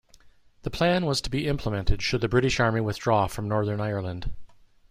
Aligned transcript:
The 0.63 0.71
plan 0.71 1.05
was 1.05 1.21
to 1.21 1.29
be 1.29 1.47
implemented 1.47 2.01
should 2.01 2.21
the 2.21 2.27
British 2.27 2.59
Army 2.59 2.81
withdraw 2.81 3.27
from 3.27 3.47
Northern 3.47 3.79
Ireland. 3.79 4.31